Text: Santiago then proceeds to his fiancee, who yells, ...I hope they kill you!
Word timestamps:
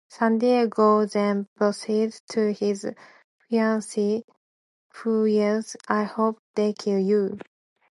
Santiago 0.09 1.05
then 1.05 1.47
proceeds 1.55 2.21
to 2.21 2.53
his 2.53 2.87
fiancee, 3.47 4.25
who 4.95 5.25
yells, 5.25 5.75
...I 5.87 6.05
hope 6.05 6.39
they 6.55 6.73
kill 6.73 6.97
you! 6.97 7.37